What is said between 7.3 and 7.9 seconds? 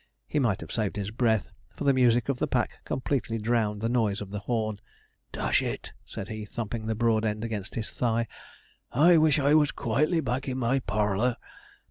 against